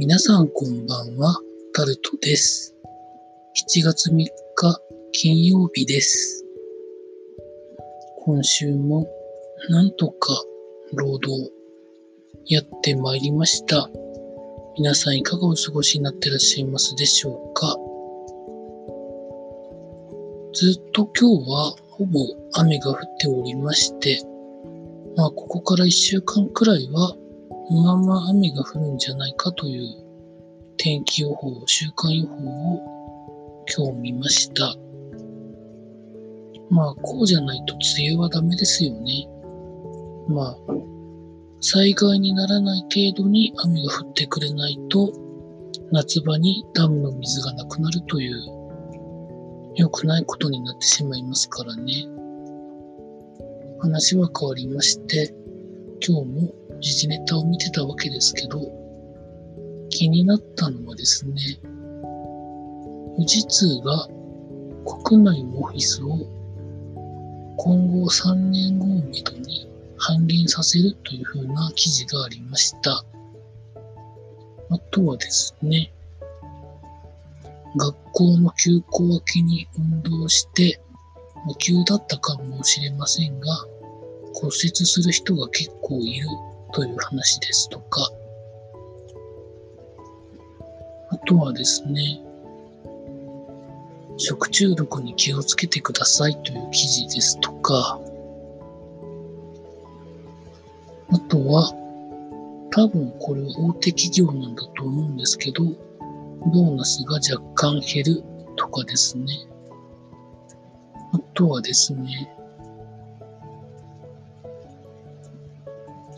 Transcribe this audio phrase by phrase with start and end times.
[0.00, 1.36] 皆さんこんばんは、
[1.74, 2.74] タルトです。
[3.76, 4.30] 7月3日
[5.12, 6.42] 金曜日です。
[8.24, 9.06] 今週も
[9.68, 10.42] なんとか
[10.94, 11.52] 労働
[12.46, 13.90] やってまいりました。
[14.78, 17.76] 皆さんいかがお過ごしになってらっしゃいますでしょうか
[20.54, 22.20] ずっと今日はほぼ
[22.54, 24.22] 雨が降っておりまして、
[25.14, 27.14] まあここから1週間くらいは
[27.70, 29.86] まあまあ雨が降るんじゃないかという
[30.76, 32.34] 天気予報、週間予報
[32.74, 34.74] を今日見ました。
[36.68, 39.28] まあこうじゃないと梅雨はダメですよね。
[40.28, 40.56] まあ
[41.60, 45.12] 災害にならない程度に雨が降ってくれないと
[45.92, 48.36] 夏場にダムの水がなくなるという
[49.76, 51.92] 良くないことになってしまいますからね。
[53.80, 55.34] 話は変わりまして、
[56.06, 58.60] 今日も時事ネタを見てたわけですけど、
[59.90, 61.34] 気になったのはですね、
[63.16, 64.08] 富士通が
[65.04, 66.08] 国内のオフィスを
[67.58, 73.04] 今後3年後をめどに半減させるというふうな記事がありました。
[74.70, 75.92] あとはですね、
[77.76, 80.80] 学校の休校明けに運動して、
[81.46, 83.46] まあ急だったかもしれませんが、
[84.32, 86.28] 骨折する人が結構いる
[86.72, 88.10] という話ですとか、
[91.10, 92.20] あとはですね、
[94.16, 98.00] 食中毒に気をつけてくださいという記事ですとか、
[101.12, 101.72] あとは、
[102.70, 105.64] 多分これは大手企業なんだと思うんですけど、
[106.52, 108.22] ボーナスが若干減る
[108.56, 109.26] とかですね。
[111.12, 112.32] あとはですね、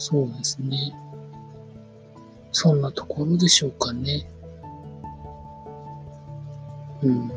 [0.05, 0.93] そうですね。
[2.51, 4.29] そんなところでしょうかね。
[7.05, 7.31] うん。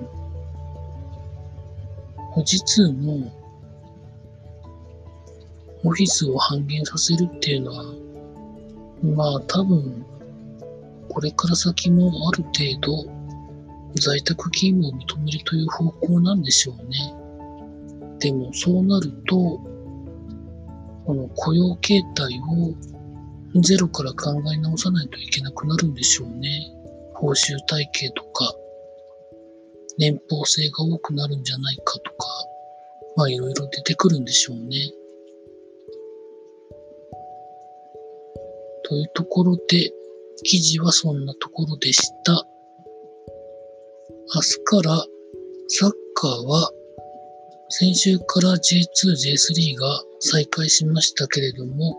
[2.33, 3.31] 富士通の
[5.83, 7.83] オフィスを半減させるっていうのは、
[9.15, 10.03] まあ多分、
[11.07, 13.05] これから先もある程度
[13.93, 18.17] 在宅勤務を認めるという方向なんでしょうね。
[18.17, 19.74] でもそうなると、
[21.05, 22.39] この雇用形態
[23.55, 26.49] をゼロから考え直さないといけなくなるんでしょうね。
[27.13, 28.53] 報酬体系とか、
[29.97, 32.27] 年俸制が多くなるんじゃないかとか、
[33.15, 34.91] まあいろいろ出てくるんでしょうね。
[38.83, 39.91] というところで、
[40.43, 42.45] 記事はそんなところでした。
[44.33, 45.05] 明日から
[45.67, 46.71] サッカーは
[47.69, 51.97] 先週から J2、J3 が再開しましたけれども、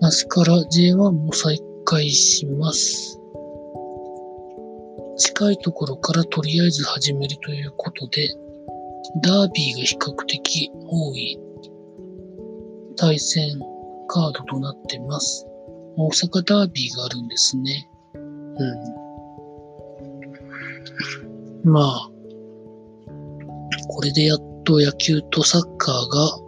[0.00, 3.20] 明日から J1 も再開します。
[5.18, 8.28] 近いところからとりあえず始めるということで、
[9.22, 11.38] ダービーが比較的多い
[12.96, 13.58] 対戦
[14.08, 15.46] カードとなってます。
[15.96, 17.90] 大阪ダービーがあるんですね。
[21.64, 21.72] うん。
[21.72, 22.10] まあ、
[23.96, 26.38] これでやっと野球とサッカーが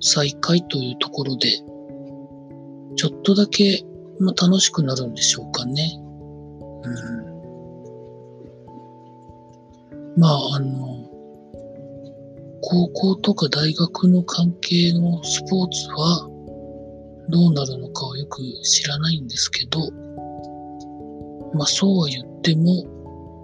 [0.00, 1.50] 再開というところで、
[2.96, 3.84] ちょっとだけ、
[4.18, 5.92] まあ、楽しくなるんでしょうかね。
[6.84, 6.88] う
[10.16, 10.18] ん。
[10.18, 11.06] まあ、あの、
[12.62, 16.26] 高校とか大学の関係のスポーツは
[17.28, 19.80] どうなるのかはよく知らないんですけど、
[21.52, 22.86] まあそうは言っても、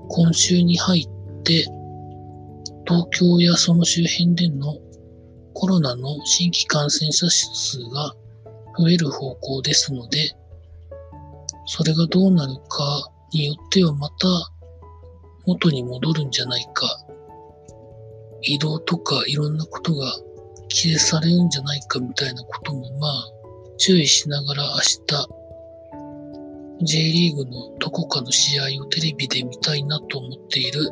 [0.09, 1.67] 今週に入って、
[2.87, 4.79] 東京やその周辺での
[5.55, 8.15] コロナの新規感染者数が
[8.79, 10.31] 増える方向ですので、
[11.67, 14.27] それがどうなるかによってはまた
[15.47, 16.87] 元に戻るんじゃないか、
[18.43, 20.13] 移動とかいろんなことが
[20.69, 23.25] 規制されるんじゃないかみたいなこともまあ
[23.79, 25.47] 注意しながら明日
[26.85, 30.91] J リーグのどこかの試合をテレビで見たいなと思っている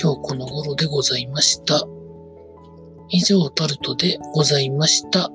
[0.00, 1.82] 今日この頃でございました。
[3.10, 5.30] 以上タルトでございました。